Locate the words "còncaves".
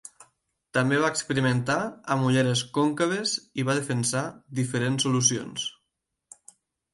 2.77-3.35